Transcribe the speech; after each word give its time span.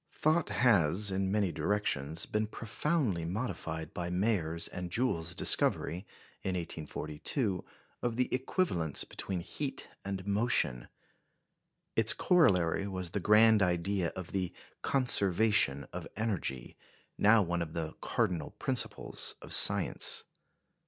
Thought 0.11 0.49
has, 0.49 1.11
in 1.11 1.31
many 1.31 1.51
directions, 1.51 2.25
been 2.25 2.47
profoundly 2.47 3.23
modified 3.23 3.93
by 3.93 4.09
Mayer's 4.09 4.67
and 4.67 4.89
Joule's 4.89 5.35
discovery, 5.35 6.07
in 6.41 6.55
1842, 6.55 7.63
of 8.01 8.15
the 8.15 8.27
equivalence 8.33 9.03
between 9.03 9.41
heat 9.41 9.89
and 10.03 10.25
motion. 10.25 10.87
Its 11.95 12.13
corollary 12.13 12.87
was 12.87 13.11
the 13.11 13.19
grand 13.19 13.61
idea 13.61 14.07
of 14.15 14.31
the 14.31 14.51
"conservation 14.81 15.83
of 15.93 16.07
energy," 16.15 16.75
now 17.19 17.43
one 17.43 17.61
of 17.61 17.73
the 17.73 17.93
cardinal 18.01 18.55
principles 18.57 19.35
of 19.39 19.53
science. 19.53 20.23